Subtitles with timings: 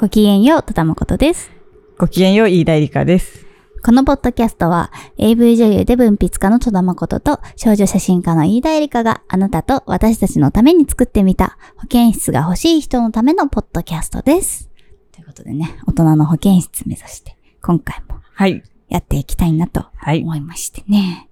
[0.00, 1.50] ごきげんよう、とたまことです。
[1.98, 3.44] ごきげんよう、飯田理香です。
[3.84, 14.70] このポッドキャストは AV 女優で文筆家の戸田誠と少女写真家の飯田絵梨香があなたと私たちのために作ってみた保健室が欲しい人のためのポッドキャストです。
[15.10, 18.62] ということでね、大人の保健室目指して今回もはい。
[18.88, 20.22] やっていきたいなとはい。
[20.22, 21.28] 思いましてね。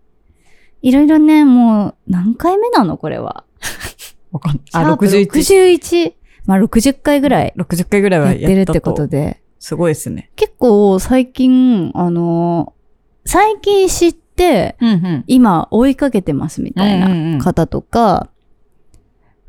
[0.83, 3.45] いろいろね、もう何回目なのこれは。
[4.33, 5.29] わかんあ、シャープ61。
[5.31, 6.16] 61。
[6.47, 9.43] まあ60回ぐらい60回ぐらいはやってるってことで。
[9.59, 10.31] すごいですね。
[10.37, 12.75] 結構最近、あの、
[13.25, 15.25] 最近知って、うんうん。
[15.27, 18.29] 今追いかけてますみたいな方とか、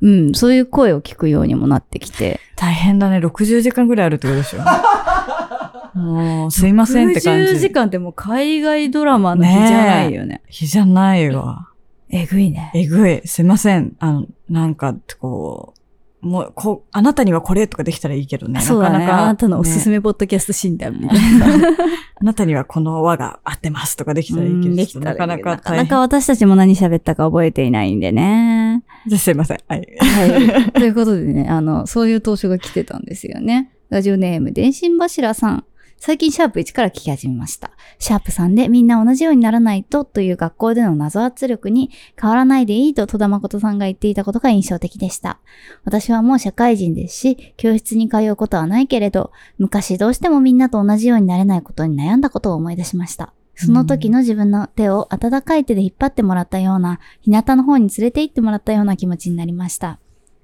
[0.01, 2.39] うん、そういう声を聞くようにもなってきて。
[2.55, 3.17] 大変だね。
[3.17, 4.59] 60時間ぐらいあるってことでしょ。
[5.97, 7.71] もう、すいませんって感60時じ。
[7.71, 10.41] 間ってもう海外ドラマの日じゃないよね。
[10.47, 11.69] 日じゃないわ。
[12.09, 12.71] えぐいね。
[12.75, 13.21] えぐい。
[13.25, 13.93] すいません。
[13.99, 15.79] あの、なんか、こう、
[16.21, 18.59] もう、こう、あなたにはこれとかできたらいいけどね。
[18.61, 18.99] そうだね。
[18.99, 19.97] なかなか、あなたのおすすめ。
[19.97, 21.69] めポッドキャスト診断みたいな。
[22.19, 25.71] あなたにはこの輪が合ってますとかできたらいいけど、うんできたとらないかなか。
[25.71, 28.83] なかなか私たちも何喋ったか覚えていないんでね。
[29.05, 29.57] じゃあすいません。
[29.67, 29.87] はい。
[29.99, 30.71] はい。
[30.71, 33.71] ということでね、あの、そういう投書が来てたんですよね。
[33.89, 35.65] ラジオネーム、電信柱さん。
[35.99, 37.71] 最近シャープ1から聞き始めました。
[37.99, 45.39] シャープ3でみんな同じようにならないとという学校での謎圧力に変わらないでいいと戸田誠さんが言っていたことが印象的でした。
[45.83, 53.33] 私はもう社会人ですし、教室に通うことはないけれど、昔どうしてもみんなと同じようになれないことに悩んだことを思い出しました。
[53.55, 59.99] その時の自分の手を温かい手で引っ張ってもらったような、日向の方に連れて行ってもらったような気持ちになりました。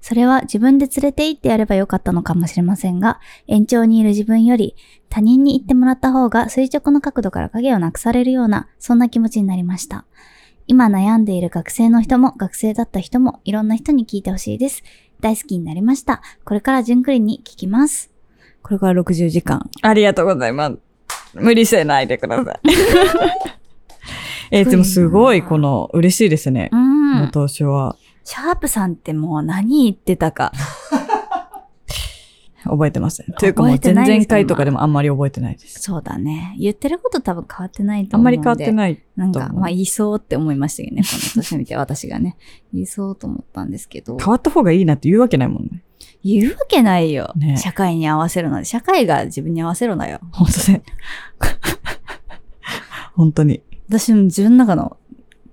[0.06, 4.76] それは自分で連れて行ってやればよかったのかもしれませんが、延長にいる自分より
[5.08, 10.04] 他人に行ってもらった方が垂直の角度から影をなくされるような、そんな気持ちになりました。
[10.66, 14.82] 今悩んでいる学生の人も学生だった人もいろんな人に聞いてほしいです。
[15.20, 16.20] 大好きになりました。
[16.44, 18.10] これから順繰りに聞きます。
[18.60, 19.70] これから60時間。
[19.80, 20.76] ありがとうございます。
[21.32, 22.60] 無理せないでください。
[24.50, 26.76] えーでもすごい、この、嬉しいですねう。
[26.76, 27.28] んの。
[27.28, 27.96] 投資は。
[28.24, 30.52] シャープさんってもう何言ってたか。
[32.64, 33.26] 覚えてません。
[33.34, 35.82] というかもう覚えてないですか前々回とかでもあんまり覚えてないです。
[35.82, 36.56] そうだね。
[36.58, 38.42] 言ってること多分変わってないとあんま思うんで。
[38.42, 39.02] り変わってない。
[39.16, 42.36] なんか、まあ言いそうって思いましたけどね、この年見て私がね。
[42.72, 44.16] 言いそうと思ったんですけど。
[44.16, 45.82] 変わった方がいいなって言うわけないもんね。
[46.22, 47.32] 言うわけないよ。
[47.36, 48.64] ね社会に合わせるので。
[48.64, 50.20] 社会が自分に合わせろなよ。
[50.32, 50.82] 本当ね。
[53.14, 53.62] 本当に。
[53.88, 54.96] 私の自分の中の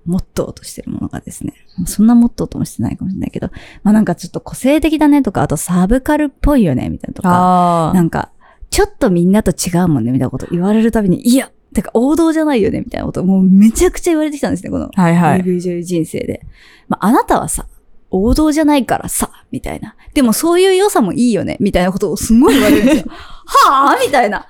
[0.04, 1.54] モットーとしてるものがですね。
[1.86, 3.50] そんなモットーともしてないかもしれないけど。
[3.82, 7.90] まあなんかちょっと個性的だねとか、あとサブカルっぽいよね、みたいなとか。
[7.90, 8.30] あなんか、
[8.70, 15.60] ちょっとみんなと違うもんね、みたいなこと言われるたびに、いや、てか王道じゃないよね、みたいなことをもうめちゃくちゃ言われてきたんですね、このはいはい。
[15.60, 16.44] 人生で。
[16.88, 17.66] まあ、あなたはさ、
[18.12, 19.96] 王道じゃないからさ、みたいな。
[20.14, 23.04] でもそういう良さもいいよね、みたいなことをすごい言われるんですよ。
[23.44, 24.38] はぁみたいな。
[24.38, 24.46] は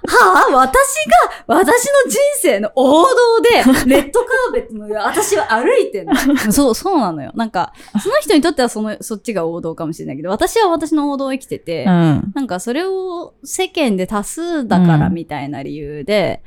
[0.50, 3.50] ぁ私が、私の人生の王道で、
[3.86, 6.14] レッドカーペットの上、私は歩いてんの。
[6.52, 7.32] そう、そうなのよ。
[7.34, 7.72] なんか、
[8.02, 12.32] その人にとってはその、そっちが王道かもしれないけど、私は私の王道を生きてて、うん。
[12.34, 16.42] なんかそれを世間で多数だからうんみたいな理由で、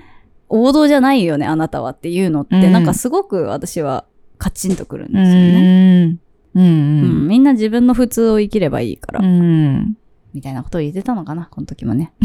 [0.50, 4.06] 王道じゃないよね、あなたはっていうのって、うんなんかすごく私は
[4.38, 6.18] カチンとくるんうですよね。
[6.62, 6.64] ん。
[6.64, 7.04] うん。
[7.04, 9.98] うんみんな自分の普通を生きればいいから、うん。
[10.34, 12.14] みたいなことを言ってたのかな、この時もね。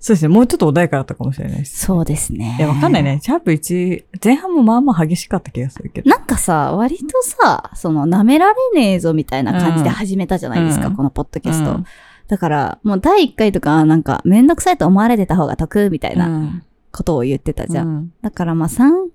[0.00, 0.28] そうですね。
[0.28, 1.86] もうちょっと穏やかだったかもしれないです。
[1.86, 2.56] そうですね。
[2.58, 3.02] いや、わかんない。
[3.02, 3.20] ね。
[3.22, 6.10] シャープ1、前半もまあまあ激しかった気がするけど。
[6.10, 11.70] なんかさ、割とさ、その、舐められねえぞみたいな感じでうん始めたじゃないですか、うんこのポッドキャスト。
[11.70, 11.84] うん
[12.26, 17.86] だから、もう第1回とか、なんか、めんどくさいと思われてた方が得みたいなうんことを言ってたじゃん。
[17.86, 19.08] うんだからまあ3、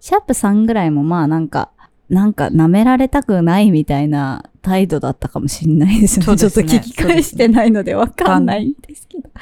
[0.00, 1.72] シャープ3ぐらいもまあなんか、
[2.08, 6.24] なんか舐められたくないみたいな態度だったかもしれないですね。
[6.26, 9.30] そうですねちょっと聞き返してないのでわかんないんですけど。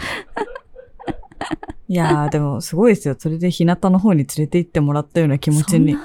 [1.88, 3.16] いやー、でもすごいですよ。
[3.18, 5.96] それで日向の方に連れて行ってもらったような気持ちに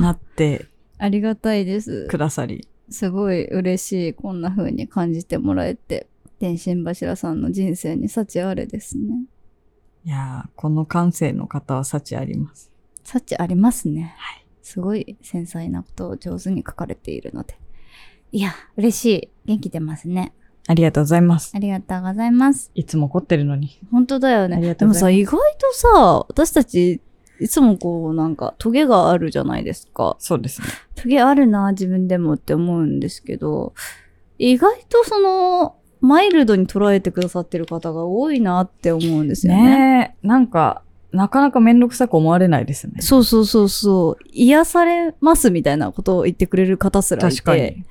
[0.00, 0.66] なって
[0.98, 2.18] ありがたいですく。
[2.18, 2.68] ださり。
[2.90, 4.14] すごい嬉しい。
[4.14, 9.24] こんな風に感じてもらえて、天心柱さんの人生に幸あれですね。
[10.04, 12.70] いやー、この感性の方は幸あります。
[13.04, 14.14] 幸ありますね。
[14.18, 14.47] はい。
[14.68, 17.58] すごい繊細なことを上手に書かれているので。
[18.32, 19.30] いや、嬉しい。
[19.46, 20.34] 元気出ますね。
[20.66, 21.52] ありがとうございます。
[21.54, 22.70] ありがとうございます。
[22.74, 23.80] いつも怒ってるのに。
[23.90, 24.74] 本当だよね。
[24.74, 27.00] でもさ、意外とさ、私たち、
[27.40, 30.16] いつもこう、なんか、トゲがあるじゃないですか。
[30.18, 30.68] そうですね。
[30.96, 33.72] トゲあるな、自分でもって思うんですけど、
[34.36, 39.62] 意外とその、マイルドに捉えてくださってる方が多いなって思うんですよね。
[39.62, 40.82] ねえ、なんか、
[41.12, 43.00] なかなかめんどくさく思われないですね。
[43.00, 44.24] そうそうそうそう。
[44.30, 47.36] 癒されますみたいなことを言ってくれる方すらいて。
[47.36, 47.84] 確かに。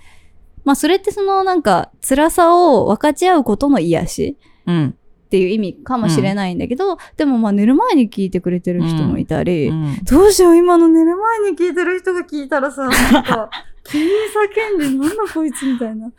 [0.64, 4.96] まあそれってそのなんか辛さを分かち合うことの癒しうん。
[5.28, 13.50] っていう意味かもしれないんだけど、でもまあ寝る前に聞いてくれてる人もいたり、うんどうしよう今の寝る前に聞いてる人が聞いたらさ、なんか、
[13.84, 16.10] 急に叫んでなんだこいつみたいな。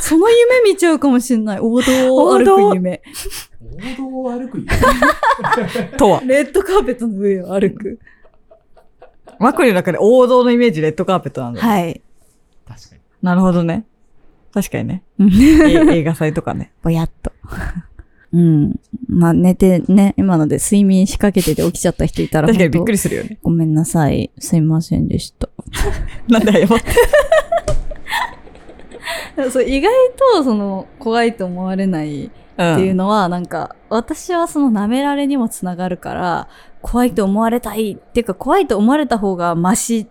[0.00, 1.60] その夢見ちゃうかもしれない。
[1.60, 3.00] 王道を歩く夢。
[3.72, 4.64] 王道を歩く
[5.96, 6.20] とは。
[6.24, 7.98] レッドカーペットの上を歩く。
[9.38, 11.60] マクリの中で王道のイメージレッドカーペットなんだ。
[11.60, 12.02] はい。
[12.66, 13.00] 確かに。
[13.22, 13.84] なるほどね。
[14.52, 15.02] 確かにね。
[15.18, 16.72] 映画祭とかね。
[16.82, 17.32] ぼやっと。
[18.32, 18.80] うん。
[19.08, 23.38] まあ寝てね、今ので睡眠仕掛けてて起きちゃった人いたら確かにびっくりするよね。
[23.42, 24.30] ごめんなさい。
[24.38, 25.48] すいませんでした。
[26.28, 26.84] なんで謝って。
[29.50, 29.92] そう意外
[30.34, 36.48] とその怖いと思われないっっていうのは、なんか、私はその舐められにもつながるから、
[36.82, 40.06] 怖いと思われたいっていうか、怖いと思われた方がマシっ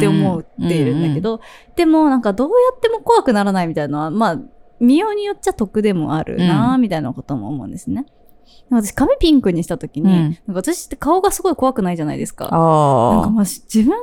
[0.00, 1.40] て思っているんだけど、
[1.74, 4.38] でもなんかどうやっても怖くならないみたいなのは、まあ、
[4.78, 8.04] 見ようによっちゃ得でもあるな、みたいなことも思うんですね。
[8.68, 12.44] 私髪ピンクにした時に、うんなんか私って顔がすごい怖くないじゃないですか。
[12.44, 13.30] なんか。
[13.30, 13.96] まあ自分が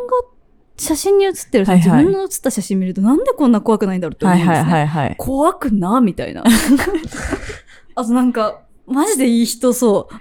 [0.79, 4.71] 写真に写ってる、はいはい自分の写った写真見るとなんでこんな怖くないんだろうって思はいうんですね。
[4.71, 5.15] はいはいはい。
[5.17, 6.43] 怖くなみたいな。
[7.95, 10.15] あとなんか、マジでいい人そう。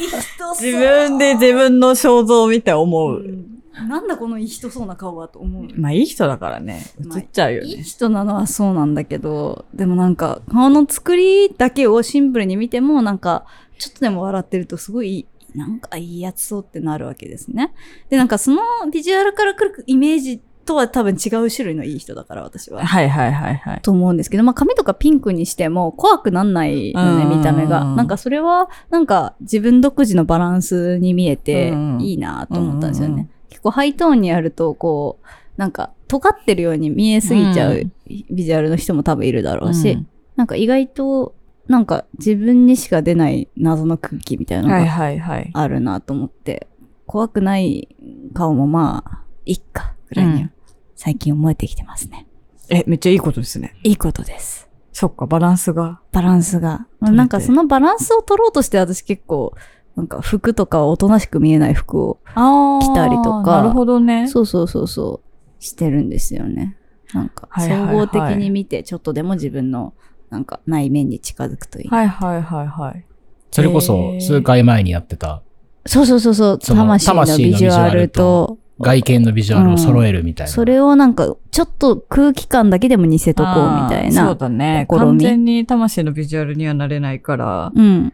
[0.00, 0.64] いい人そう。
[0.64, 3.18] 自分で自分の肖像を見て思う。
[3.18, 5.68] うんなんだこのいい人そうな顔はと思う。
[5.74, 6.84] まあいい人だからね。
[7.16, 7.82] 映っちゃうよいいね。
[7.82, 13.46] 人なのはそうなんだけど、でもなんか、顔の作りだけをシンプルに見ても、なんか、
[13.78, 17.72] ちょっとでも笑ってるとすごい、なんかいいやつそうってなるわけですね。
[18.10, 18.62] で、なんかその
[18.92, 22.84] ビジュアルから来るイメージとは多分違う種類のいい人だから、私は。
[22.84, 23.80] はいはいはいはい。
[23.82, 27.84] と思うんですけど、まあ髪とかピンクにしても怖くなんないのね、うん見た目が。
[27.84, 33.28] なんかそれは、なんか自分独自のバランスに見えてうんいいなと思ったんですよね。
[33.48, 41.36] 結構ハイトーンにやると、こう、なんか尖ってるように見えすぎちゃううビジュアルの人も多分いるだろうし、うんなんか意外と、
[41.68, 45.50] なんか自分にしか出ない謎の空気みたいなのはいがはいはい。
[45.54, 46.68] あるなと思って、
[47.06, 47.96] 怖くない
[48.34, 50.50] 顔もまあ、いっか、ぐらいにはうん
[50.96, 52.26] 最近思えてきてますね。
[52.70, 53.74] え、めっちゃいいことですね。
[53.82, 54.68] いいことです。
[54.92, 56.00] そっか、バランスが。
[56.12, 56.86] バランスが。
[57.00, 59.54] なんかそのバランスを取ろうとして私結構、
[59.96, 64.28] なんか服とかはおとなしく見えない服を、あ来たりとかなるほどね。
[64.28, 65.20] そうそうそうそ
[65.60, 66.76] う、してるんですよね。
[67.12, 69.94] なんか、はいはいはい総合的に見て、ちょっとでも自分の、
[70.34, 71.88] なんか内面に近づくといい。
[71.88, 73.04] はいはいはいはい。
[73.52, 75.42] それこへそー数回前にやってた
[75.86, 80.52] そうそうそうそう、魂のビジュアルと、外見のビジュアルを揃えるみたいな。
[80.52, 84.34] それをなんか、ちょっと空気感だけでも似せとこうみたいあーそうな。
[84.34, 84.86] だね。
[84.90, 88.12] 完全に魂のビジュアルにはなれないから、うん。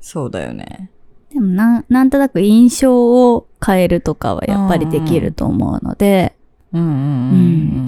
[0.00, 0.90] そうだよね。
[1.32, 6.34] でもなん、なんとなく印象を変えるとかはやっぱりできると思うので、
[6.72, 6.94] うんうんうんう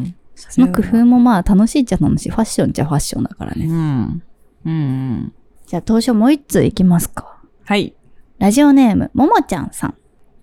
[0.03, 0.15] ん。
[0.35, 2.31] その工夫もまあ楽しいっちゃ楽しい。
[2.31, 3.67] ファッションっちゃファッションだからね。
[3.67, 3.73] うん。
[3.73, 5.33] うんうん。
[5.67, 7.41] じゃあ当初もう一通いきますか。
[7.65, 7.95] はい。
[8.39, 9.95] ラジオネーム、ももちゃんさん。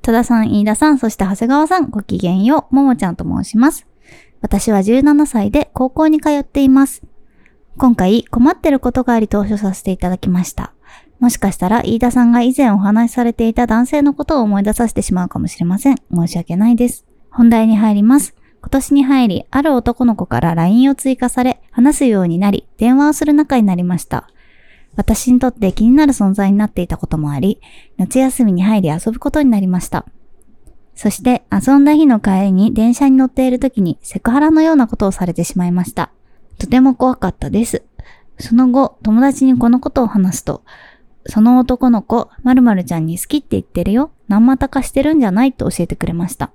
[0.02, 3.86] 多田さん、飯田さん、そして長谷川さん、ごきげんよう、ももちゃんと申します。
[4.42, 7.04] 私は17歳で高校に通っています。
[7.78, 10.74] 今回困ってることがあり投書させていただきました。
[11.20, 15.98] もしかしたら飯田さんが以前お話しされていた男性のことを思い出させてしまうかもしれません。
[16.14, 17.06] 申し訳ないです。
[17.30, 18.36] 本題に入ります。
[18.62, 24.30] 今年に入り、ある男の子から LINE を追加され、話すようになり、電話をする仲になりました。
[24.95, 27.59] 私にとって気になる存在になっていたこともあり、
[27.97, 30.06] 夏休みに入り遊ぶことになりました。
[30.95, 36.12] そして遊んだ日の帰りに電車に乗っている時にセクハラのようなことをされてしまいました。
[36.59, 37.83] とても怖かったです。
[38.38, 40.64] その後、友達にこのことを話すと、
[41.26, 44.12] その男の子、〇〇ちゃんに好きって言ってるよ。
[44.28, 46.52] 何股かしてるんじゃないと教えてくれました。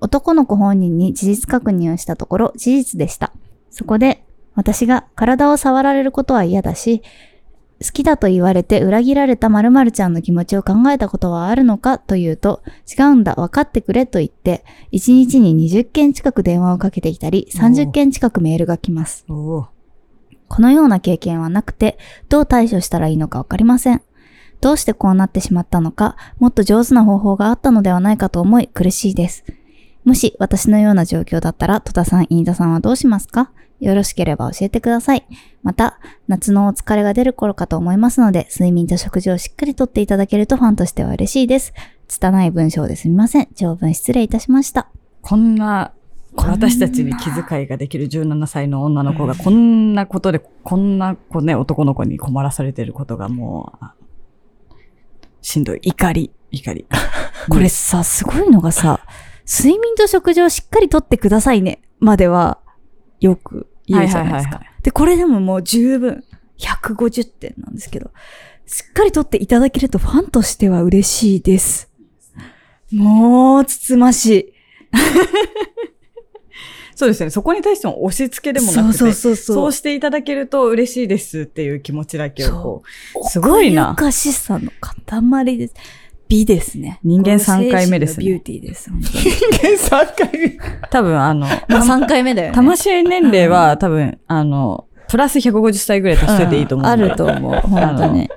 [0.00, 3.32] 男の子本人に事実確認をしたところ事実でした。
[3.70, 4.24] そこで、
[4.54, 7.02] 私が体を触られることは嫌だし、
[7.80, 12.62] 好きだと言われて裏切られた〇〇ちゃんの気持ちを考えたことはあるのかというと、
[12.92, 19.24] 違うんだ、分かってくれと言って、1日に20件近く電話をかけてきたり、30件近くメールが来ます。
[19.28, 24.02] このような経験はなくて、どう対処したらいいのかわかりません。
[24.60, 29.44] どうしてこうなってしまったのか、もっと上手な方法があったのではないかと思い苦しいです。
[30.08, 33.52] もし私のような状況だったら、戸田さん、飯田さんはどうしますか？
[33.78, 35.26] よろしければ教えてください。
[35.62, 41.74] また、夏のお疲れが出る頃かと思いますので、睡眠と食事をしっかりとっていただけるとファンとしては嬉しいです。
[42.08, 43.48] 拙い文章ですみません。
[43.54, 44.88] 長文失礼いたしました。
[45.20, 45.92] こんな、
[46.36, 53.92] 私たちに気遣いができる17歳の女の子がこんなことで、こんな子ね、男の子に困らされてることがもう、あ
[55.42, 55.80] しんどい。
[55.82, 56.86] 怒り、怒り。
[57.50, 59.00] これさ、すごいのがさ、
[59.48, 62.58] 睡眠と食事をしっかりとってくださいね、までは、
[63.18, 64.42] よく言うじゃないですか。
[64.42, 66.22] はいはいはいはで、これでももう十分、
[66.58, 68.10] 150点なんですけど、
[68.66, 71.90] しっかりとっていただけるとファンとしては嬉しいです。
[72.92, 74.52] もう、つつましい。
[76.94, 77.30] そうですね。
[77.30, 79.56] そこに対しても押し付けでもなくて、そうそうそうそう。
[79.56, 82.82] そうしていただけると嬉しいですっていう気持ちだけを
[83.14, 85.74] うすごいな奥ゆかしさの塊です。
[86.28, 87.00] 美ですね。
[87.02, 88.90] 人間三回目ですねビューティーです。
[88.90, 90.46] 本当に3回目。
[90.46, 90.58] う、
[90.90, 92.54] 多分あの、まあ3回目だよね。
[92.54, 97.54] 魂年齢は多分、あの、プラス150歳ぐらい足しといていいと思うんあでると思う。
[97.54, 98.28] 本当に。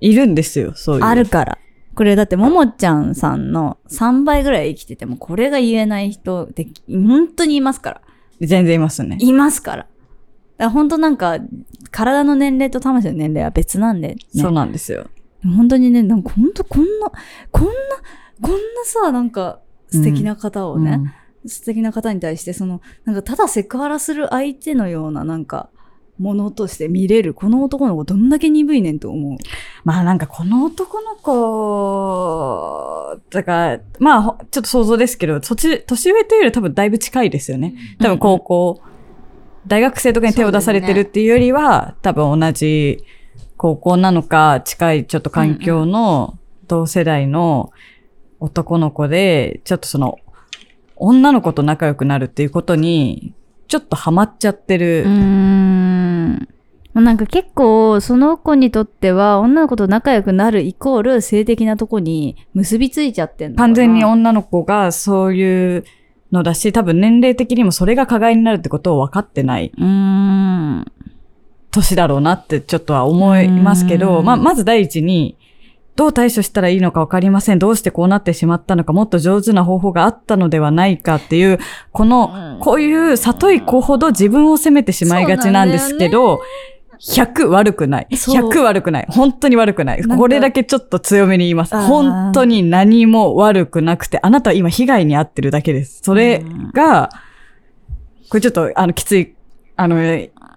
[0.00, 1.04] いるんですよ、そういう。
[1.04, 1.58] あるから。
[1.94, 8.00] これだって、ももちゃんさんの3倍ぐらい生きてても、これが言えない人って、本当にいますから。
[8.40, 9.16] 全然いますね。
[9.20, 9.76] いますから。
[9.78, 9.88] だか
[10.58, 11.38] ら本当なんか、
[11.90, 14.16] 体の年齢と魂の年齢は別なんで、ね。
[14.34, 15.06] そうなんですよ。
[15.42, 17.10] 本当にね、なんか本当こんな、
[17.50, 17.70] こんな、
[18.40, 21.14] こんなさ、なんか素敵な方をね、
[21.46, 25.70] 素敵な方に対して、その、なんかただセクハラする相手のような、なんか、
[26.18, 29.38] ものとして見れる、この男の子どんだけ鈍いねんと思う。
[29.84, 37.74] まあなんかこの男の子、だから、まあほちょっと想像ですけど、そっち、年上というより多分だいぶ近いですよね。
[38.00, 38.80] 多分高校、
[39.66, 43.04] 大学生とかに手を出されてるっていうよりは、多分同じ
[43.56, 47.72] 高校なのか、近いちょっと環境の同世代の
[48.40, 50.18] 男の子で、ちょっとその、
[50.96, 53.34] 女の子と仲良くなるっていうことに、
[53.68, 55.02] ちょっとハマっちゃってる。
[55.02, 56.48] うーん。
[56.94, 65.84] なんか結構、その子にとっては、女の子と仲良くなるイコール性的なとこに結びついちゃってんの完全に女の子がそういう
[66.32, 70.92] のだし、多分年齢的にもそれが加害になるってことを分かってないうーん。
[71.76, 75.36] 年だろうなってちょっとは思いますけど、うんまあ、まず第一に、
[75.96, 77.58] どう対処したらいいのか分かりません。
[77.58, 81.58] どうしてこうなってしまったのか、もっと上手な方法があったのではないかっていう、
[81.92, 86.40] この、うんこういう里い子ほど自分を責めてしまいがちなんですけど、
[87.00, 88.16] 100悪くない。
[88.16, 89.06] そう100悪くない。
[89.08, 90.02] 本当に悪くない。
[90.02, 91.76] これだけちょっと強めに言います。
[91.76, 96.00] 本当に何も悪くなくて、あなたは今被害に遭ってるだけです。
[96.02, 96.42] それ
[96.72, 97.10] が、
[98.28, 99.34] これちょっと、あの、きつい、
[99.76, 99.96] あの、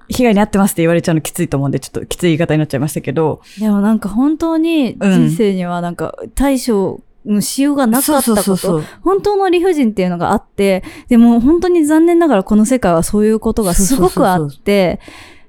[0.10, 15.00] 被害に遭ってますって言われちゃうのきついと思うんで、ちょっときつい言い方になっちゃいましたけど、でもなんか本当に人生にはなんか対処のしようがなかったこと、本当の理不尽っていうのがあって、でも本当に残念ながらこの世界はそういうことがすごくあって、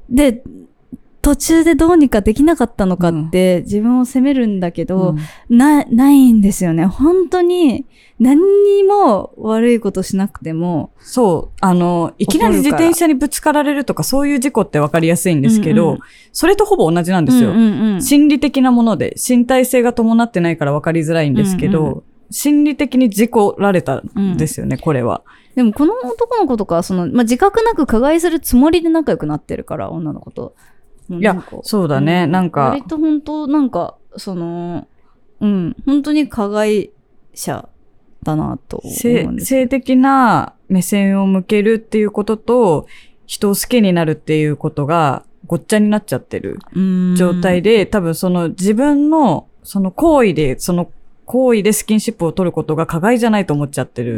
[0.08, 0.42] で、
[1.22, 5.10] 途中でどうにかできなかったのかって自分を責めるんだけど、
[5.50, 6.86] うんな、ないんですよね。
[6.86, 7.84] 本当に
[8.18, 15.98] 何にも悪いことしなくても、そう、あの、いきなり自転車にぶつかられるとかそういう事故ってわかりやすいんですけど、うんうん
[16.32, 17.50] それとほぼ同じなんですよ。
[17.50, 25.22] うんうんうん心理的なもので、身体性が伴ってないから分かりづらいんですけど、うんう心理的に事故られたんですよね、これは。
[25.56, 30.54] でもこの男の子とか、その、まあ、自覚なく加害するつもりで仲良くなってるから、女の子と。
[31.10, 32.70] いいや、そうだね、なんか。
[32.70, 34.86] 割、と本当なんか、その、
[35.40, 36.90] うん、本当に加害
[37.34, 37.68] 者
[38.22, 42.86] だなと思性的な目線を向けるっていうことと、
[43.26, 46.58] 人を好きになるっていうことがごっちゃになっちゃってる
[47.16, 47.78] 状態で。
[47.78, 50.90] で、多分その自分のその行為で、その
[51.30, 54.16] 行為でスキンシップを取ることが加害じゃないと思っちゃってる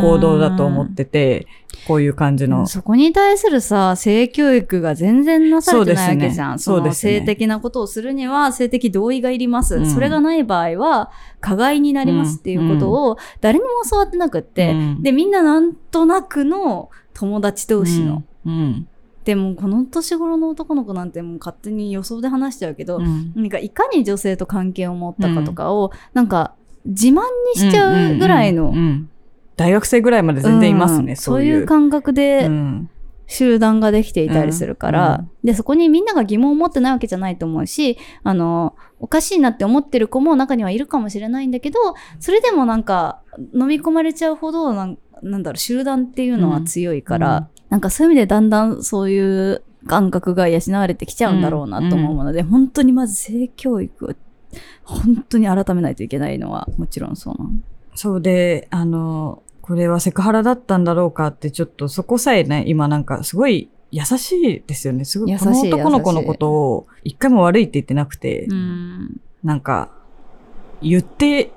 [0.00, 1.46] 行動だと思ってて、
[1.86, 2.66] こういう感じの。
[2.66, 6.58] そこに対するさ、性教育が全然なされてないわけじゃん。
[6.58, 9.76] そうですねそうですね性的なことをするには性的同意がいります。
[9.76, 11.10] うんそれがない場合は、
[11.42, 18.24] 加害になりますっていうことを誰にも教わってなくって、うんで、みんななんとなくの友達同士の。
[18.46, 18.88] うん。
[19.24, 23.32] うんでも、この年頃の男の子なんてもう勝手に予想で話しちゃうけど、うん。
[23.34, 26.54] なんかいかに女性と関係を持ったかとかを、なんか
[26.84, 27.22] 自慢
[27.54, 29.10] にしちゃうぐらいの、うんうんうん
[29.56, 31.16] 大学生ぐらいまで全然いますね、うん。
[31.16, 31.66] そういう。
[31.66, 32.90] 感覚でうん。
[33.26, 35.30] 集団ができていたりするから、うん。
[35.44, 41.78] で、そこにみんなが疑問を持ってないわけじゃないと思うし、あの、おかしいなって思ってる子も中にはいるかもしれないんだけど、
[42.20, 43.22] それでもなんか
[43.54, 54.14] 飲み込まれちゃうほどなん、なんだろう、集団っていうのは強いから、うんなんかそういう意味でだんだんそういう感覚が養われてきちゃうんだろうなと思うので、本当にまず性教育を
[54.84, 57.50] 本当に改めないといけないのはもちろんそうなの。
[57.96, 65.04] そうで、あの、これはセクハラだったんだろうかって、ちょっとそこさえね、今なんかすごい優しいですよね。
[65.04, 69.20] すごい、この男の子のことを一回も悪いって言ってなくて、うん。
[69.42, 69.90] なんか、
[70.80, 71.50] 言って、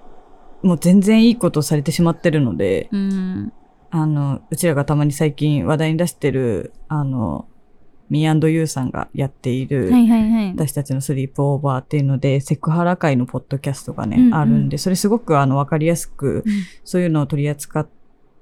[0.64, 3.54] もう全然いいことをされてしまってるので、うん。
[3.90, 7.48] あの、うちらがたまに最近話題に出してる、あの、
[8.10, 10.50] Me&You さんがやっている、はいはいはい。
[10.52, 14.34] 私たちのスリープオーバーっていうので、セクハラ界のポッドキャストがね、うんうん。
[14.36, 16.44] あるんで、それすごくあの、わかりやすく、
[16.84, 17.90] そういうのを取り扱っ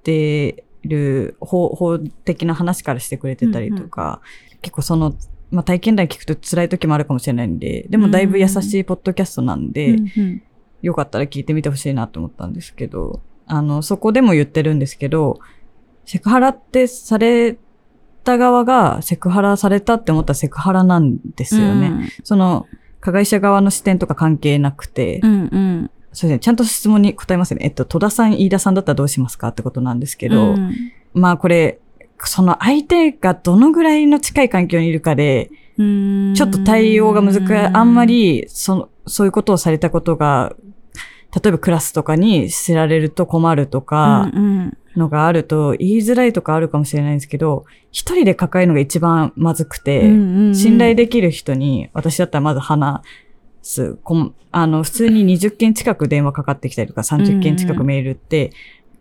[0.04, 4.22] てる法法的な話からしてくれてたりとか、
[4.62, 5.16] 結構その、
[5.52, 10.44] まあ、体験談聞くと辛い時もあるかもしれないんで、でもだいぶ優しいポッドキャストなんで、うんうん。
[10.82, 15.40] よかったら聞いてみてほしいなと思ったんですけど、あの、そこでも言ってるんですけど、
[16.06, 17.58] セクハラってされ
[18.24, 22.10] た側がセクハラされたって思ったらセクハラなんですよね。
[22.24, 22.68] その、
[23.00, 25.92] 加害者側の視点とか関係なくて、うんうん。
[26.12, 27.62] そうですね、ちゃんと質問に答えますね。
[27.64, 30.72] えっと、戸田さん、飯田さんだったらどうしますかってことなんですけど、うん
[31.14, 31.80] まあこれ、
[32.20, 40.56] その相手がどのぐらいの近い環境にいるかで、うんちょっと対応が難しい、あんま、り、その、そういうことをされたことが、
[41.36, 44.32] 例えばクラスとかに知られると困るとか、
[44.96, 50.02] のがあると、言いづらいとかあるかもしれないんですけど、一人で抱えるのが一番まずくて、
[50.54, 53.02] 信頼できる人に、私だったらまず話
[53.62, 53.98] す、
[54.52, 58.52] あの、普通に20件近く電話かかってきたりとか、30件近くメールって、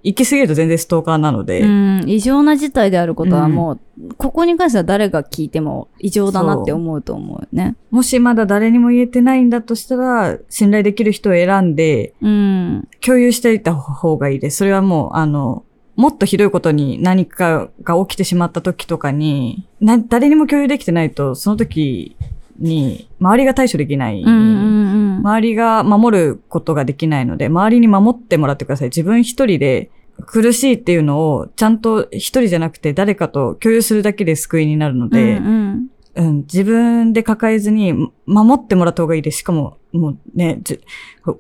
[0.05, 7.75] 行き過ぎると全然ストーカーなので、うん、異常な事態であることはもう、ここに関しては誰が聞いても異常だなって思うと思うよね。
[7.91, 12.89] もしまだ誰にも言えてないんだとしたら、信頼できる人を選んで、うん。
[13.01, 14.59] 共有していった方がいいです。
[14.59, 15.65] それはもう、あの、
[15.97, 22.15] もっとひどいことに何かが起きてしまった時とかに、な、誰にも共有できてないと、その時
[22.59, 24.21] に、周りが対処できない。
[24.21, 24.74] うんうんうん。
[25.21, 28.89] 周りが守ることができないので、周りに守ってもらってください。
[28.89, 29.91] 自分一人で
[30.27, 37.93] 苦しいっていうのを、ちゃんと一人じゃなくて誰かと共有するだけで救いになるので、うんうんうん、自分で抱えずに
[38.27, 39.39] 守ってもらった方がいいです。
[39.39, 40.61] しかも、もうね、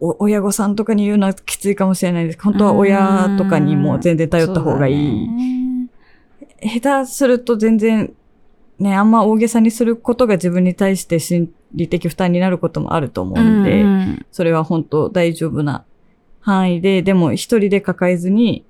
[0.00, 2.38] 親御さんとかに言うのはきついかもしれないです。
[2.42, 5.28] 本当は親とかにも全然頼った方がいい。
[6.80, 8.12] 下手すると全然、
[8.78, 15.84] ね、あんま大げさにすることが自分に対して心理的負担になることもあると思うんで、うんうんそれは本当大丈夫な
[16.40, 18.64] 範囲で、でも一人で抱えずに、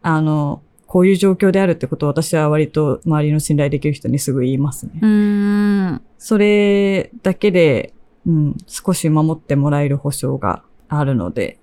[0.00, 4.92] あの、こういう状況であるってことを私は割と周りの信頼できる人にすぐ言いますね。
[5.00, 6.02] うん。
[6.18, 7.94] それだけで、
[8.26, 11.58] うん、少し守ってもらえる保証があるので、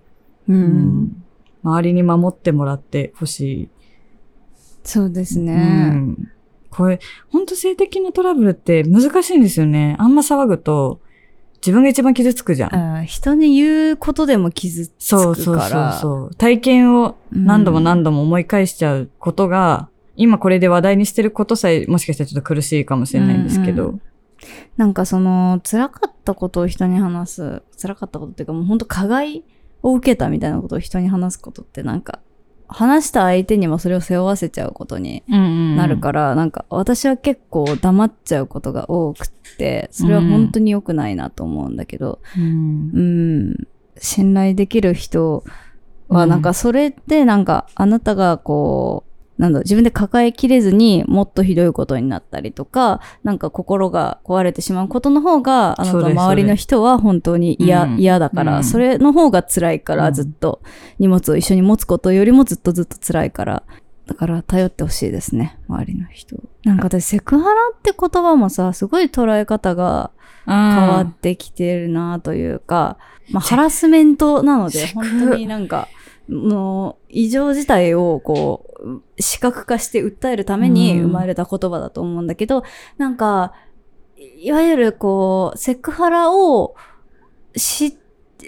[0.47, 0.53] う。
[0.53, 0.61] うん
[1.03, 1.23] ん、
[1.63, 3.69] 周りに守ってもらってほしい。
[4.83, 5.89] そうですうね。
[5.89, 6.31] ん、
[6.69, 6.99] これ、
[7.31, 9.95] 本当性的なトラブルって難しいんですよね。
[9.99, 10.99] あんま騒ぐと、
[11.61, 12.75] 自分が一番傷つくじゃん。
[12.99, 15.23] あ人に言うことでも傷つくから。
[15.23, 16.35] そうそうそうそう。
[16.35, 23.89] 体験を何度も何度も思い返しちゃうことが、今これで話題にしてることさえもしかしたらちょっと苦しいかもしれないんですけど。
[23.89, 24.01] うんう
[24.77, 29.43] なんかその、辛かったことを人に話す、辛かったことっていうかもう本当加害
[29.83, 32.19] を受けたみたいなことを人に話すことってなんか、
[32.69, 42.91] 話した相手にもそれを背負わせちゃうことにななるから、なんか私は結構黙っちゃうことが多くって、それは本当に良くないなと思うんだけど、うん。
[42.93, 43.01] う
[43.55, 45.43] ん、信頼できる人
[46.07, 49.08] はなんかそれでなんかあなたがこう、
[49.39, 57.99] なんだ自分で抱えきれずにもっとひどいことになったりとか、なんか心が壊れてしまうことの方が、あなたそうです周りの人は本当に嫌、うん。
[57.99, 58.63] 嫌だから、うん。
[58.65, 60.13] それの方が辛いからうん。
[60.13, 60.61] ずっと
[60.99, 63.63] 荷物を一緒に持つことよりもずっとずっと辛いから、
[64.07, 66.35] だから頼ってほしいですね、周りの人。
[66.65, 70.11] なんか私、セクハラって言葉もさ、すごい捉え方が
[70.45, 72.97] 変わってきてるなというか、
[73.31, 75.87] まあ、ハラスメントなので、本当になんか、
[76.29, 81.03] の異常事態をこう、視覚化して訴えるためにうん。
[81.07, 82.63] 生まれた言葉だと思うんだけど、
[82.97, 83.53] なんか、
[84.37, 86.75] いわゆるこう、セクハラを
[87.55, 87.97] し、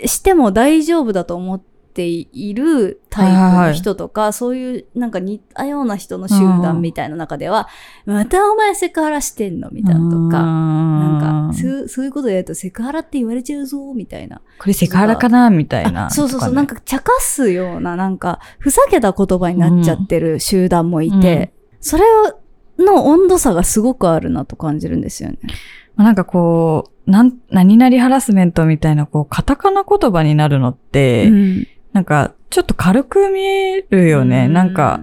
[0.05, 7.67] しても大丈夫だと思っているタイプの人とか、そういうなんか似たような人の集団みたいな中では、
[8.05, 14.41] またお前セクハラしてんのみたいなとか、なんか、そうそういうことやるとセクハラって言われちゃうぞ、みたいな。
[14.59, 16.07] これセクハラかなみたいな。
[16.07, 22.03] あそうそうそう、なんか茶化すような、なんか、ふざけた言葉になっちゃってる集団もいて、うんそれ
[22.77, 25.39] の温度差がすごくあるなと感じるんですよね。
[25.97, 34.45] なんかこう、なん、何々ハラスメントみたいな、こう、カタカナ言葉になるのって、うんなんか、ちょっと軽く見えるよね。
[34.45, 35.01] うんなんか、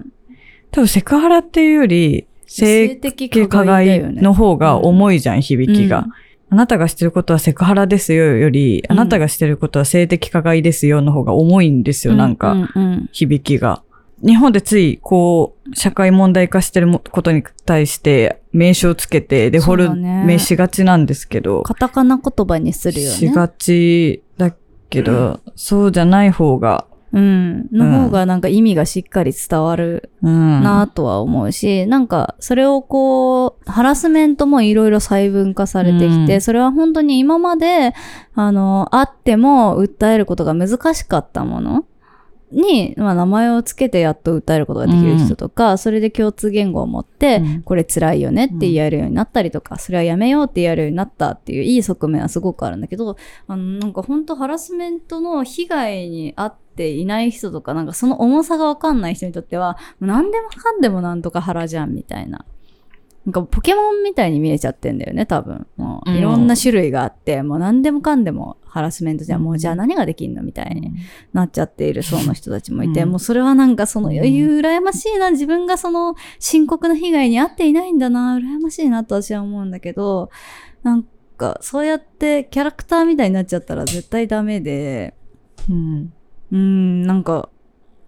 [0.71, 5.99] 多分セクハラっていうより、性的加加害の方が重いじゃん、響きが。
[5.99, 6.11] うん
[6.51, 12.55] あなたがしてることはセクハラですよより、うんあなたがしてることは性的加害ですよの方が重いんですよ、なんか、
[13.11, 13.83] 響きが。
[14.25, 23.15] 日本でつい、こう、社会問題化してるもことに対して、名称つけて、デフォルメしがちなんですけど、カタカナ言葉にするよね。
[23.15, 24.51] しがちだ
[24.89, 27.67] けど、そうじゃない方がうん。
[27.71, 30.63] の方がなんか意味がしっかり伝わるうん。
[30.63, 37.93] なとは思うし、なんかそれをこう、ハラスメントもいろいろ細分化されてきて、うんそれは本当に今まで、
[38.35, 41.85] あの、あっても訴えることが難しかったもの
[42.51, 62.45] に、まあ名前をつけてやっと訴えることができる人とか、それで共通言語を持って、うんこれ辛いよねって言えるようになったりとか、それはやめようって言えるようになったっていういい側面はすごくあるんだけど、あの、なんか本当ハラスメントの被害に遭っていない人とか、なんかその重さがわかんない人にとっては、何でもかんでもなんとか腹じゃんみたいな。
[63.25, 65.67] なんかポケモンみたいに見えちゃってんだよね、多分。
[65.77, 70.93] もういろんな種類があって、もう何でもかんでもハラスメントじゃん、もうじゃあ何ができんのみたいに
[71.33, 80.29] なっちゃっている層の人たちもいて、うんもうそれはなんかその余裕羨ましいな、自分がその深刻な被害に遭っていないんだな、羨ましいなと私は思うんだけど、
[80.83, 81.05] なん
[81.37, 85.13] かそうやってキャラクターみたいになっちゃったら絶対ダメで、
[85.69, 86.13] うん。
[86.51, 87.49] うーん、なんか、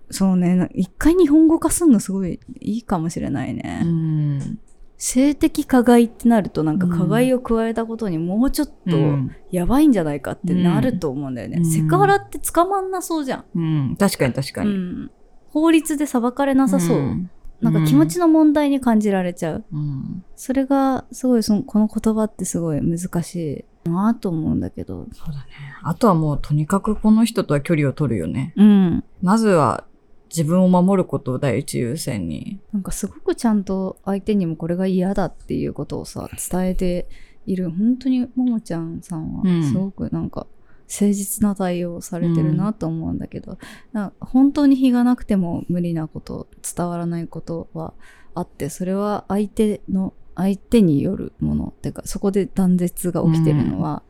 [0.09, 3.81] そうね、な一回日本語化すんのすごいいいかもしれないね。
[3.83, 4.59] うん。
[5.03, 11.57] 性的加害ってなるとなんかうん加害を加えたことにもうちょっとうんやばいんじゃないかってなると思うんだよね。
[11.57, 13.45] うんセクハラって捕まんなそうじゃん。
[13.55, 13.95] うん。
[13.97, 14.69] 確かに確かに。
[14.69, 15.11] うん、
[15.49, 19.65] 法律で裁かれなさそう、んなんか気持ちの問題に感じられちゃう。
[19.73, 20.23] うん。
[20.35, 25.07] それがすごいそのこの言葉ってすごい難しいなと思うんだけど。
[25.13, 25.47] そうだね。
[25.81, 28.53] あとはもうとにかくこの人とは距離を取るよね。
[28.55, 29.03] うん。
[29.23, 29.83] まずは
[30.31, 32.59] 自分を守ることを第一優先に。
[32.71, 37.07] なんかすごくちゃんと相手にもこれが嫌だっていうことをさ、伝えて
[37.45, 37.69] いる。
[37.69, 40.47] 本当にももちゃんさんはうんすごくなんか
[40.91, 43.57] 誠実な対応をされてるなと思うんだけど、
[43.93, 47.93] なんか本当に非がなくても無理なこと、伝わらないことは
[48.35, 51.73] あって、それは相手の、相手によるもの。
[51.81, 54.03] てか、そこで断絶が起きてるのは、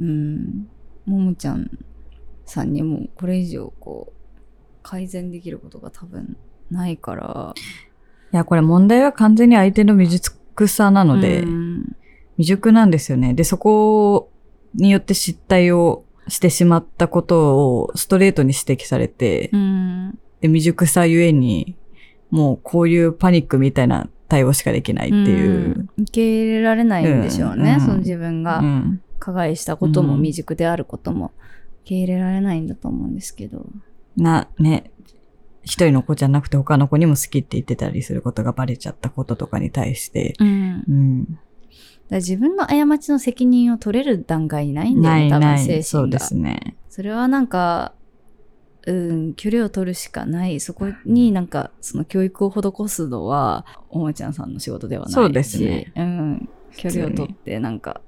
[0.00, 0.68] うん、
[1.06, 1.70] ももちゃん
[2.44, 4.23] さんにもこれ以上こう、
[4.84, 6.36] 改善できることが多分
[6.70, 7.54] ないから、
[8.32, 11.96] いや、これ問題は完全に相手の未熟さなので、うん
[12.36, 13.34] 未熟なんですよね。
[13.34, 14.30] で、そこ
[14.74, 21.76] によって失態をしてしまったことをストレートに指摘されて、うんで、未熟さゆえに、
[22.30, 25.78] もうこういうパニックみたいな対応しかできないっていう。
[25.78, 29.00] ん受け入れられないんでしょうね、うんその自分がうん。
[29.20, 31.32] 加害したこともうん未熟であることも
[31.84, 33.64] 受け入れられないんだと思うんですけど。
[34.16, 34.90] な、ね、
[35.62, 41.38] 一人の子じゃなくて他の子にも好きって言ってたりすることがバレちゃったこととかに対して、うん、うん。
[42.10, 45.38] ら自分の過ちの責任を取れる段階にないんだよね、多。
[45.40, 45.82] 分精神が。
[45.84, 46.76] そうですね。
[46.88, 47.94] それはなんか、
[48.86, 50.60] うん、距離を取るしかない。
[50.60, 55.14] そこになんか、その教育を施すのは、おもちゃんさんの仕事ではないし。
[55.14, 56.48] そうですねうん。
[56.76, 58.02] 距離を取って、なんか、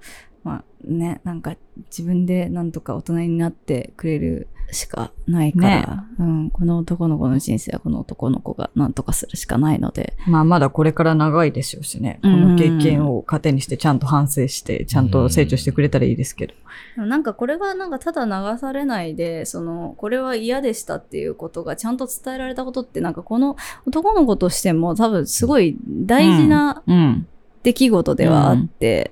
[0.45, 1.57] まあね、なんか
[1.91, 12.19] 自分でなんとか大人になってくれるしかないから、うん、この男の子の人生はこの男の子がなんとかするしかないので、まあまだこれから長いでしょうしね。
[12.23, 16.55] こうんの経験を糧にしてちゃんと反省して、ちゃんと成長してくれたらいいですけど。
[16.97, 27.27] なんかこれがなんかただ流されないで、その、これは嫌でしたっていうことがちゃんと伝えられたことってなんかこの男の子としても多分すごい大事なうん。
[27.67, 29.11] 出来事ではあって、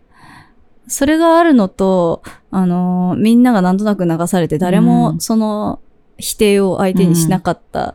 [0.87, 5.21] それがあるのと、あのーみんながなんとなく流されて誰うもん。
[5.21, 5.81] その
[6.19, 7.95] 否定を相手にしなかった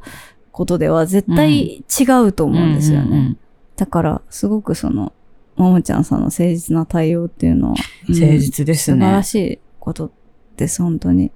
[0.52, 3.18] ことでは絶対違うと思うんですよね。
[3.18, 3.38] うん
[3.80, 5.14] だから、すごくその、
[5.56, 7.76] ももちゃんさんの誠実な対応っていうのは、
[8.10, 8.98] うん誠実ですね。
[8.98, 10.12] 素晴らしいこと
[10.58, 11.32] です、本当に。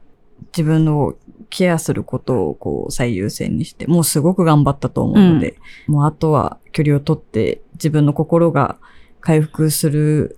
[0.48, 1.16] 自分の
[1.50, 5.56] ケアすることをこう最優先にして、もうすごく頑張ったと思うので、
[5.88, 8.78] もうあとは距離を取って自分の心が
[9.22, 10.38] 回復する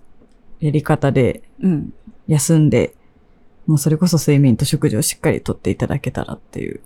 [0.60, 1.92] やり方でうん。
[2.28, 2.94] 休んで、
[3.66, 6.80] もうそれこそ睡眠と食事をしっかりとっていただけたらっていう。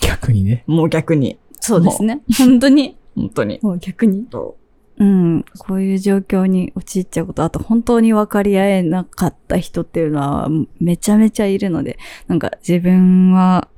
[0.00, 0.64] 逆にね。
[0.66, 2.22] もう逆に、そうですね。
[2.38, 2.96] 本当に。
[3.14, 3.58] 本当に。
[3.62, 4.24] もう逆に。
[4.24, 4.56] と
[4.98, 5.44] うん。
[5.58, 13.68] こういう状況に陥っちゃうこと、あと本当に分かり合えなかった人っていうのはめちゃめちゃいるので、なんか自分は、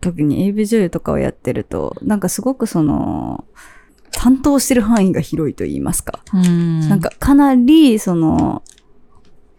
[0.00, 3.44] 特に AV 女優とかをやってると、なんかすごくその、
[4.24, 6.20] 担当してる範囲が広いと言いますか。
[6.32, 8.62] うんなんかかなり、その、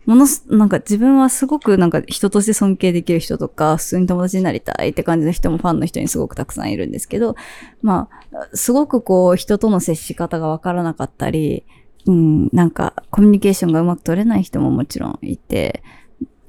[0.08, 7.36] ものす、なんか自分はすごくなんか人として尊敬できる人とか、普通に友達になりたいって感じの人もファンの人にすごくたくさんいるんですけど、
[7.84, 11.64] まあ、すごくこう人との接し方がわからなかったり、
[12.08, 15.84] うん、なんかコミュニケーションがうまく取れない人ももちろんいて、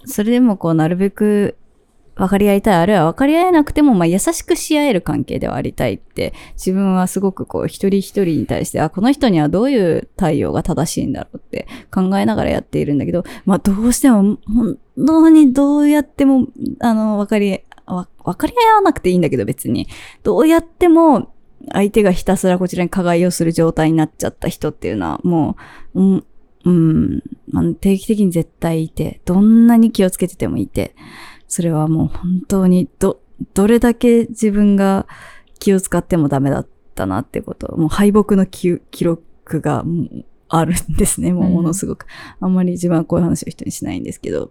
[0.07, 1.59] それでもこうなるべく
[2.17, 16.47] 分かり合いたい、あるいは分かり合えなくても、まあ、優しくし合える関係ではありたいって、自分はすごくこう、一人一人に対して、あ、この人にはどういう対応が正しいんだろうって考えながらやっているんだけど、まあ、どうしても、本当にどうやっても、
[16.81, 19.87] あの、分かり、分かり合わなくていいんだけど別に。
[20.23, 21.33] どうやっても、
[21.73, 25.57] 相手がひたすらこちらに加害をする状態になっちゃった人っていうのは、も
[25.95, 26.25] う、うん、
[26.67, 30.95] うん、定期的に絶対いて、どんなに気をつけててもいて、
[31.49, 33.21] それはもう本当に、ど、
[33.55, 35.07] どれだけ自分が
[35.59, 42.07] 気を使ってもダメだったなってこと、もう敗北の記記録がもうあるんですね、もうものすごく。
[42.41, 44.51] あんまり自分はこういう話を人にしないんですけど、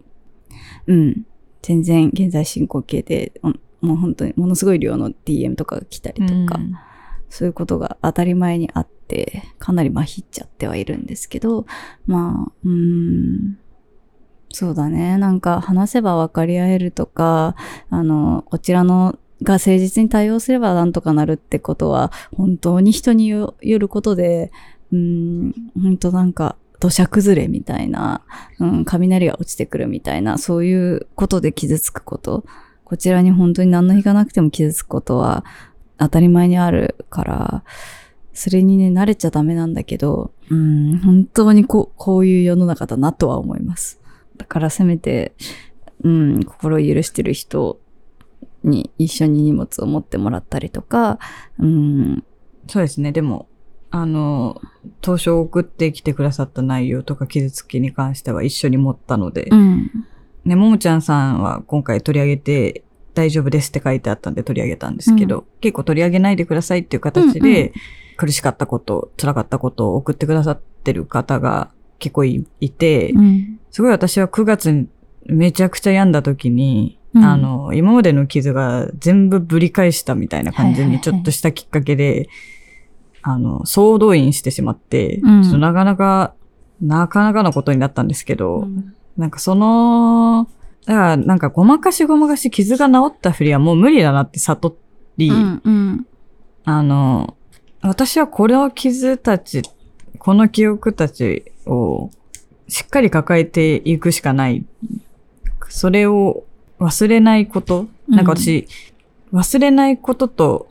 [0.86, 1.26] うん。
[1.62, 6.58] 全然現在進行形で、うんもう本当にものすごい量の DM とかが来たりとか、
[7.28, 11.66] そういうことが当たり前にあって、かなりまひっちゃってはいるんですけど、
[12.06, 13.58] まあ、うーん、
[14.58, 15.18] そうだね。
[15.18, 17.56] なんか話せば分かり合えるとか、
[17.90, 24.50] あの、こちらのが誠実に対応すればなんとかなるってことは、本当に人によることで、
[24.94, 28.22] うん、本当なんか、土砂崩れみたいな、
[28.58, 32.46] うん、雷が落ちてくるみたいな、そういうことで傷つくこと、
[32.84, 35.44] こちらに本当に何の日がなくても傷つくことは
[35.98, 37.64] 当たり前にあるから、
[38.32, 44.00] それにね、慣れちゃダメなんだけど、うん、本当にこう、こういう世の中だなとは思います。
[44.36, 45.34] だからせめて、
[46.02, 47.80] うん、心を許してる人
[48.62, 51.18] に一緒に荷物を持ってもらったりとか、
[51.58, 52.24] うん、
[52.68, 53.12] そうですね。
[53.12, 53.48] でも、
[53.90, 54.60] あの、
[55.00, 59.90] 当初送ってきてくださった内容とか傷つきに関しては一緒に持ったので、うん、
[60.44, 67.72] ね、ももちゃんさんは今回取り上げて大丈夫ですって書いてあったんで取り上げたんですけど、結構取り上げないでくださいっていう形うんうで、
[68.16, 74.88] 苦しかったこと、辛かったことを送ってくださってる方が結構いいて、うん、すごい私は9月に
[75.26, 77.24] めちゃくちゃ病んだ時に、うん。
[77.24, 82.28] あの、今までの傷が全部ぶり返したみたいな感じにちょっとしたきっかけで、
[83.22, 85.42] あの、総動員してしまって、うん。
[85.42, 86.34] ちょっとなかなか、
[86.80, 88.68] なかなかのことになったんですけど、
[89.16, 90.48] なんかその、
[90.84, 94.76] だからなんかごまかしごまかし傷が治ったふりはもう無理だなって悟
[95.16, 96.06] り、うん、うん、
[96.64, 97.36] あの、
[97.82, 99.62] 私はこの傷たち、
[100.18, 102.10] この記憶たちを
[102.68, 104.64] しっかり抱えていくしかない。
[105.68, 106.44] それを
[106.80, 107.86] 忘れないこと。
[108.08, 108.66] なんか私、
[109.32, 110.68] 忘れないことと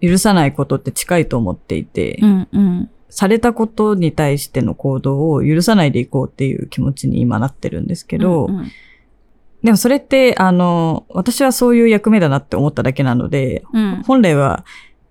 [0.00, 8.70] 許さないことって近いと思っていて、うん、うん、されたことに対しての行動を許さないでいこうっていう気持ちに今なってるんですけど、うん
[9.62, 14.64] でもそれって、あの、私はそういう役目だなって思っただけなので、うん、本来は、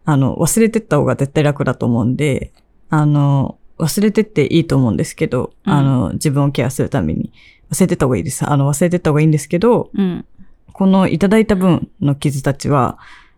[0.06, 2.54] あの、忘れてった方が絶対楽だと思うんで、
[2.90, 7.32] あの、忘れてっていいと思うんですけど、うんあの、自分をケアするために。
[7.72, 8.48] 忘れてった方がいいです。
[8.48, 10.26] あの、忘れてった方がいいんですけど、うん、
[10.72, 12.98] このいただいた分の傷たちは、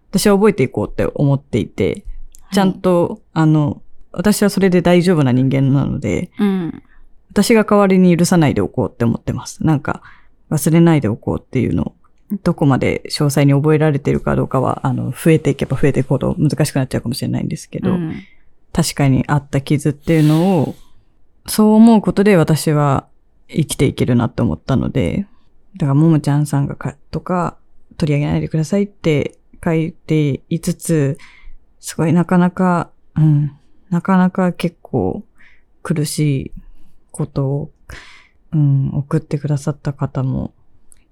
[0.09, 2.03] 私は覚えていこうって思っていて、
[2.51, 6.83] ちゃんと、あの、私はそれで大丈夫な人間なので、うん、
[7.31, 9.63] 私が代わりに許さないでおこうって思ってます。
[9.65, 10.01] なんか、
[10.49, 11.95] 忘れないでおこうっていうのを、
[12.43, 18.15] どこまで詳細に覚えられてるかどうかは、あの、増えていけば増えていくほど難しくなっちゃうかもしれないんですけど、うん
[18.73, 20.75] 確かにあった傷っていうのを、
[21.47, 23.07] そう思うことで私は
[23.49, 25.27] 生きていけるなって思ったので、
[25.77, 27.57] だからももちゃんさんがか、とか、
[27.97, 31.17] 取り上げないでくださいって書いていつつ、
[31.79, 33.57] すごいなかなか、うん、
[33.89, 35.23] なかなか結構
[35.81, 36.51] 苦しい
[37.11, 37.71] ことを、
[38.51, 40.53] うん、送ってくださった方も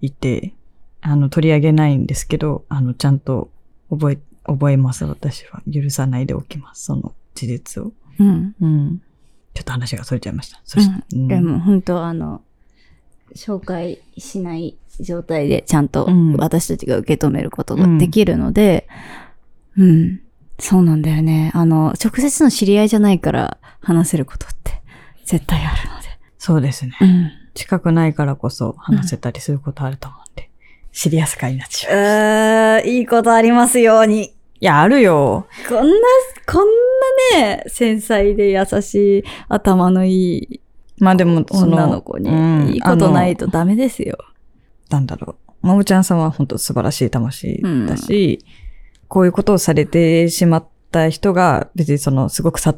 [0.02, 0.54] いて、
[1.02, 3.52] あの、取り上げないんですけど、あの、ちゃんと
[3.90, 5.62] 覚え、覚えます、私は。
[5.72, 7.92] 許さないでおきます、その事実を。
[8.20, 8.56] うん。
[8.60, 9.02] うん。
[9.54, 10.60] ちょっと話がそれちゃいました。
[10.66, 12.42] そして、うんでも本当あの、
[13.36, 18.88] 紹介しない状態でちゃんとうん私たちが受け止めることができるので、
[19.78, 20.22] うん、
[20.60, 21.52] そうなんだよね。
[21.54, 24.82] あの、直接の知り合いじゃないから話せることって
[25.26, 26.08] 絶対あるので。
[26.38, 26.98] そうですね。
[27.02, 27.32] うん。
[27.54, 30.50] 近くないからこそ話せたりすることあると思うんで、
[30.92, 32.88] シリアス会になってしまう。
[32.88, 34.35] いいことありますように。
[34.66, 35.46] いや、あるよ。
[35.70, 35.84] こんな、
[36.48, 36.68] こん
[37.36, 40.62] なね、繊細で優しい頭のいい
[40.98, 44.18] まあでも、その、女の子に、うんいいことないあとダメですよ。
[44.90, 45.68] のなんだろう。
[45.68, 48.44] ももちゃんさんは本当素晴らしい魂だし、
[49.08, 52.74] こういうことをされてしまった人が、別にその、すごくさ、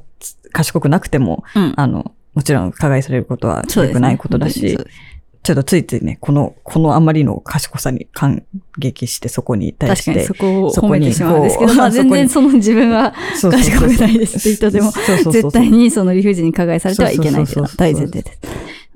[0.52, 1.74] 賢くなくても、うん。
[1.78, 4.98] あの、もちろん加害されることは良くないことだし、そうです
[5.44, 8.44] ちょっとついついね、この、このあまりの賢さに感
[8.78, 13.14] 激して、そこに対して確かにそ、こを褒めてしまうんですけど、まあ全然そその自分は
[13.52, 18.40] 賢くないですって人でも、絶対にその理不尽に加害されてはいけないという大前提です。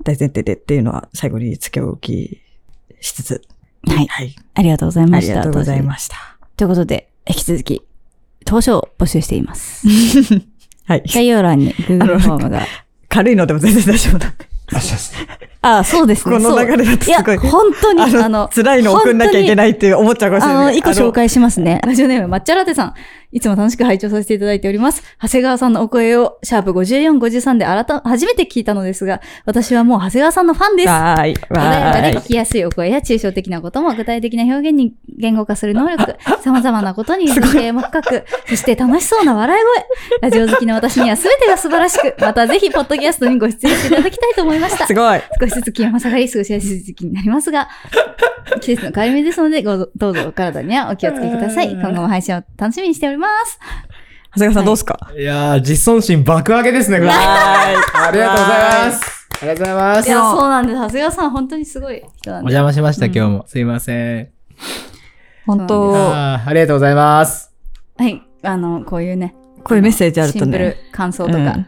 [0.04, 2.40] 大前提でっていうのは最後に付け置き
[3.00, 3.42] しつつ。
[3.86, 4.06] はい。
[4.06, 4.36] はい。
[4.54, 5.32] ありがとうございあました。
[5.32, 5.84] りがとうございす。
[5.84, 6.16] ました。
[6.56, 7.82] ということで、引き続き、
[8.44, 9.86] 当初を募集しています。
[10.86, 11.02] はい。
[11.06, 12.66] 概要欄に Google フォームが
[13.08, 14.51] 軽いのでも全然大丈夫なんで。
[14.74, 15.28] あ、そうですね。
[15.62, 16.36] あ、そうですね。
[16.36, 17.36] この流れだといや、すごい。
[17.38, 20.62] 本当に、あのあの、辛いの送んなきゃいけないって思っちゃうかもしれない。
[20.62, 21.80] あの、一個紹介しますね。
[21.84, 22.94] ラジオネーム、抹茶ラテさん。
[23.32, 25.02] いつも楽しく拝聴させていただいております。
[25.20, 30.88] 長谷川さんのお声を、シャープ54、53で改初めて聞いたのですが、私はもう長谷川さんのファンです。
[30.88, 31.34] わーい。
[31.34, 32.00] 穏やか。
[32.02, 39.62] で聞きやすいお声や抽象的なことも具体的な表現に言語化する能力、様々なことに 理解も深く、そして楽しそうな笑い
[40.20, 40.30] 声。
[40.30, 44.92] ラジオ好きの私には全てが素晴らしく、またぜひポッドキャストにご出演していただきたいと思いましたす。
[44.92, 45.20] ごい。
[45.40, 47.68] 少しずつ気温も下がり、過ごしやすい時期になりますが、
[48.60, 51.72] 季節の変わり目ですので、ごどうぞお体にはお気をつけください。
[51.72, 53.21] 今後も配信を楽しみにしております。
[54.34, 55.12] 長谷川さんどうすか？
[55.16, 57.10] いやー、実尊心爆上げですね、これ。
[57.10, 59.28] ありがとうございます。
[59.42, 60.08] ありがとうございます。
[60.08, 60.76] いや、そうなんです。
[60.76, 62.54] 長谷川さん本当にすごい人なんおで。
[62.54, 63.44] 邪魔しました、うん今日も。
[63.46, 64.28] すいません。
[65.46, 67.52] 本当あーありがとうございます。
[67.96, 68.22] はい。
[68.42, 69.34] あの、こういうね。
[69.64, 70.76] こういうメッセージあるとシンプルね。
[70.92, 71.66] 感想とか、うん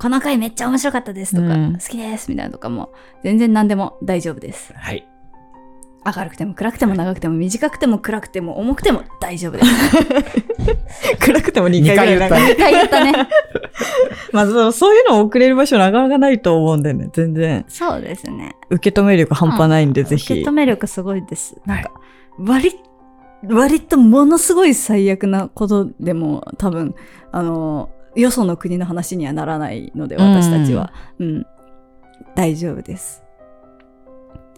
[0.00, 2.92] この回めっちゃ面白かったですとか、うん好きですみたいなのとかも、
[3.24, 4.72] 全然何でも大丈夫です。
[4.72, 5.07] はい。
[6.04, 9.70] 明るくても暗くても長くても短くても暗くても重くても大丈夫です。
[11.20, 12.54] 暗くても2 2回ぐらい回言ったね。
[12.54, 13.28] 一回言ったね。
[14.32, 17.08] まあそういうのを送れる場所なかなかないと思うんでね。
[17.12, 17.64] 全然。
[17.68, 18.56] そうですね。
[18.70, 20.52] 受け止め力半端ないんで、ぜひ受け止。
[20.52, 21.56] め力すごいです。
[21.66, 21.90] なんか、
[22.38, 22.72] 割、
[23.46, 26.94] 割とものすごい最悪なことでも多分、
[27.32, 30.92] あの、よその国の話にはならないので、私たちは。
[31.18, 31.46] うん。
[32.34, 33.22] 大丈夫です。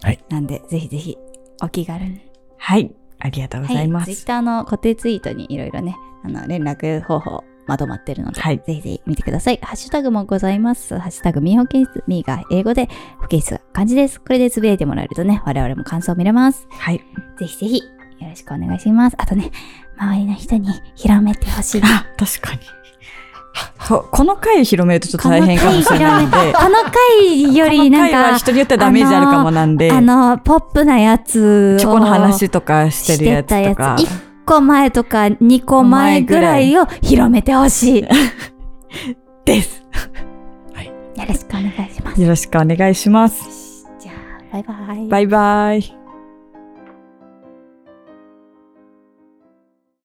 [0.03, 0.19] はい。
[0.29, 1.19] なんで、ぜひぜひ、
[1.63, 2.21] お気軽に。
[2.59, 2.93] はい。
[3.19, 4.25] ありがとうございまツイッす。
[4.25, 9.59] ターの固定ツイートにいろいろね、あの、連絡方法まとまってるので、はいぜひぜひ見てください。
[9.63, 10.99] ハッシュタグもございます。
[10.99, 12.89] ハッシュタグ、み保健室、みが英語で、
[13.21, 14.21] 保健室が漢字です。
[14.21, 16.67] これでつぶやいてもらえるとね、我々も感想を見れます。
[16.71, 17.01] はい。
[17.39, 19.17] ぜひぜひ、よろしくお願いします。
[19.19, 19.51] あとね、
[19.99, 21.83] 周りの人に広めてほしい。
[21.85, 22.61] あ、確かに。
[23.89, 26.37] この回広めるとちょっと大変かもしれないんで。
[26.53, 31.81] この回よりなんか、人によってはダメージあるかもなんで、あの、ポップなやつを。
[31.81, 33.97] チョコの話とかしてるやつとか。
[33.99, 34.07] 1
[34.47, 38.03] 個前とか2個前ぐらいを広めてほしい。
[38.03, 38.09] よ
[39.45, 39.81] です。
[41.31, 42.23] ろしくお願いします。
[42.23, 43.87] よろしくお願いします。
[43.99, 45.09] じゃあ、バイバイ。
[45.09, 46.00] バイバイ。